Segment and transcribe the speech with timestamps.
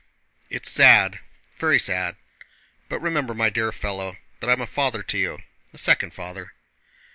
[0.49, 1.19] "It's sad,
[1.59, 2.15] very sad.
[2.89, 5.43] But remember, my dear fellow, that I am a father to you,
[5.75, 6.53] a second father...."